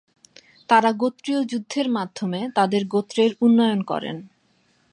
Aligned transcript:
তারা 0.69 0.89
গোত্রীয় 0.91 1.39
যুদ্ধের 1.43 1.87
মাধ্যমে 1.89 2.39
তাদের 2.55 2.81
গোত্রের 2.85 3.31
উন্নয়ন 3.41 3.81
করেন। 3.81 4.17